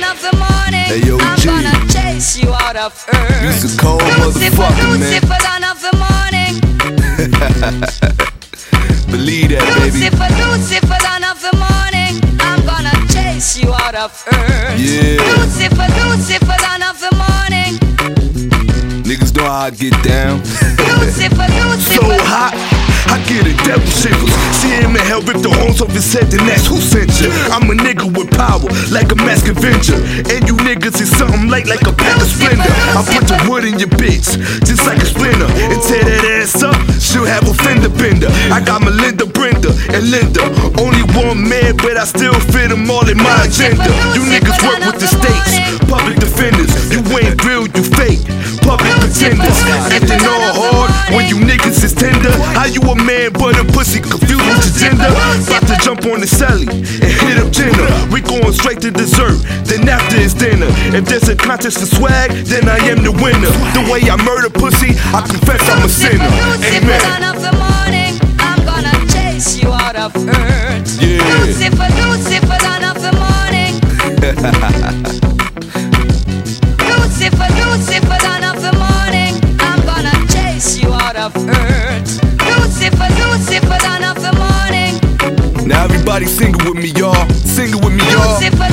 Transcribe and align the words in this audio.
dawn 0.00 0.10
of 0.12 0.20
the 0.20 0.32
morning. 0.36 0.84
Hey, 0.84 1.00
yo, 1.00 1.18
I'm 1.18 1.38
G. 1.38 1.46
gonna 1.46 1.72
chase 1.88 2.36
you 2.38 2.52
out 2.52 2.76
of 2.76 2.92
earth. 3.12 3.42
You's 3.42 3.74
a 3.74 3.78
cold 3.78 4.02
Lucifer, 4.02 4.62
motherfucker, 4.62 4.98
man. 4.98 5.00
Lucifer, 5.00 5.38
dawn 5.46 5.64
of 5.64 5.80
the 5.80 5.92
morning. 6.04 6.60
Believe 9.10 9.48
that, 9.50 9.64
baby. 9.78 10.04
Lucifer, 10.04 10.28
Lucifer, 10.36 10.98
dawn 11.00 11.24
of 11.24 11.40
the 11.40 11.52
morning. 11.56 12.20
I'm 12.40 12.60
gonna 12.66 12.92
chase 13.08 13.56
you 13.58 13.72
out 13.72 13.94
of 13.94 14.12
earth. 14.32 14.78
Yeah. 14.78 15.16
Lucifer, 15.40 15.88
Lucifer, 16.04 16.56
dawn 16.60 16.82
of 16.82 17.00
the 17.00 17.12
morning. 17.16 17.80
Niggas 19.04 19.34
know 19.36 19.44
how 19.44 19.66
I 19.66 19.70
get 19.70 19.94
down. 20.02 20.40
Lucifer, 21.00 21.46
Lucifer. 21.46 21.85
Devil 23.66 23.90
shivers. 23.90 24.30
See 24.62 24.70
him 24.70 24.94
in 24.94 25.02
hell 25.02 25.20
rip 25.26 25.42
the 25.42 25.50
horns 25.50 25.82
off 25.82 25.90
his 25.90 26.06
head, 26.14 26.30
then 26.30 26.46
that's 26.46 26.70
who 26.70 26.78
sent 26.78 27.10
you. 27.18 27.28
I'm 27.50 27.66
a 27.66 27.74
nigga 27.74 28.06
with 28.06 28.30
power, 28.30 28.70
like 28.94 29.10
a 29.10 29.18
mask 29.18 29.50
Avenger. 29.50 29.98
And 30.30 30.46
you 30.46 30.54
niggas 30.62 31.02
is 31.02 31.10
something 31.10 31.50
late, 31.50 31.66
like 31.66 31.82
a 31.82 31.92
pack 31.92 32.22
of 32.22 32.30
splendor. 32.30 32.70
I 32.94 33.02
put 33.02 33.26
the 33.26 33.36
wood 33.50 33.66
in 33.66 33.82
your 33.82 33.90
bitch, 33.98 34.38
just 34.62 34.86
like 34.86 35.02
a 35.02 35.08
splinter. 35.10 35.50
And 35.66 35.82
tear 35.82 36.06
that 36.06 36.22
ass 36.38 36.62
up, 36.62 36.78
she'll 37.02 37.26
have 37.26 37.42
a 37.50 37.54
fender 37.66 37.90
bender. 37.90 38.30
I 38.54 38.62
got 38.62 38.86
Melinda, 38.86 39.26
Brenda, 39.26 39.74
and 39.90 40.14
Linda. 40.14 40.46
Only 40.78 41.02
one 41.18 41.42
man, 41.42 41.74
but 41.82 41.98
I 41.98 42.06
still 42.06 42.38
fit 42.54 42.70
them 42.70 42.86
all 42.86 43.04
in 43.10 43.18
my 43.18 43.34
agenda. 43.42 43.90
You 44.14 44.22
niggas 44.30 44.62
work 44.62 44.80
with 44.86 45.02
the 45.02 45.10
states, 45.10 45.58
public 45.90 46.22
defenders. 46.22 46.70
You 46.94 47.02
ain't 47.18 47.42
real, 47.42 47.66
you 47.66 47.82
fake, 47.82 48.22
public 48.62 48.94
pretenders. 49.02 49.58
Acting 49.90 50.22
all 50.22 50.54
hard 50.54 50.90
when 51.10 51.26
you 51.26 51.42
niggas. 51.42 51.65
How 52.56 52.64
you 52.64 52.80
a 52.80 52.96
man 52.96 53.32
but 53.32 53.60
a 53.60 53.64
pussy 53.68 54.00
confused 54.00 54.40
your 54.40 54.56
gender? 54.80 55.04
About 55.04 55.68
to 55.68 55.76
jump 55.84 56.06
on 56.06 56.20
the 56.20 56.26
celly 56.26 56.64
and 56.72 57.12
hit 57.20 57.36
up 57.36 57.52
Jenna. 57.52 57.84
We 58.10 58.22
going 58.22 58.50
straight 58.52 58.80
to 58.80 58.90
dessert, 58.90 59.36
then 59.68 59.86
after 59.86 60.16
it's 60.16 60.32
dinner. 60.32 60.72
If 60.96 61.04
there's 61.04 61.28
a 61.28 61.36
contest 61.36 61.80
for 61.80 61.86
swag, 61.86 62.30
then 62.48 62.66
I 62.66 62.78
am 62.88 63.04
the 63.04 63.12
winner. 63.12 63.52
The 63.76 63.84
way 63.92 64.08
I 64.08 64.16
murder 64.24 64.48
pussy, 64.48 64.96
I 65.12 65.20
confess 65.28 65.68
I'm 65.68 65.84
a 65.84 65.88
sinner. 65.88 66.24
Amen. 66.24 67.25
Everybody 86.16 86.26
sing 86.26 86.54
it 86.54 86.64
with 86.64 86.82
me, 86.82 86.88
y'all. 86.98 87.28
Sing 87.44 87.68
it 87.68 87.84
with 87.84 87.92
me, 87.92 88.02
y'all. 88.10 88.40
Lucifer, 88.40 88.68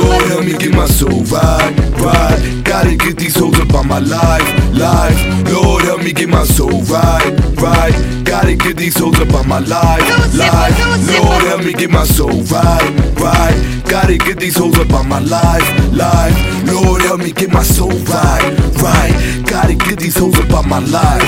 Lord, 0.00 0.24
help 0.32 0.44
me 0.44 0.56
get 0.56 0.74
my 0.74 0.86
soul 0.86 1.20
right, 1.28 1.74
right. 2.00 2.64
Gotta 2.64 2.96
get 2.96 3.16
these 3.18 3.36
hoes 3.36 3.58
up 3.60 3.74
on 3.74 3.88
my 3.88 3.98
life, 3.98 4.48
life. 4.72 5.52
Lord, 5.52 5.82
help 5.82 6.02
me 6.02 6.12
get 6.12 6.28
my 6.28 6.44
soul 6.44 6.80
right, 6.88 7.36
right. 7.60 7.92
Gotta 8.24 8.56
get 8.56 8.76
these 8.76 8.98
hoes 8.98 9.20
up 9.20 9.34
on 9.34 9.46
my 9.46 9.58
life, 9.60 10.08
life. 10.34 10.76
Lord, 11.08 11.42
help 11.42 11.64
me 11.64 11.72
get 11.74 11.90
my 11.90 12.04
soul 12.04 12.40
right, 12.48 12.90
right. 13.20 13.82
Gotta 13.88 14.16
get 14.16 14.38
these 14.38 14.56
hoes 14.56 14.78
up 14.78 14.92
on 14.92 15.08
my 15.08 15.20
life, 15.20 15.68
life. 15.92 16.36
Lord, 16.72 17.02
help 17.02 17.20
me 17.20 17.32
get 17.32 17.50
my 17.52 17.62
soul 17.62 17.92
right, 18.08 18.56
right. 18.80 19.44
Gotta 19.46 19.74
get 19.74 19.98
these 19.98 20.16
hoes 20.16 20.38
up 20.38 20.52
on 20.52 20.68
my 20.68 20.80
life, 20.80 21.22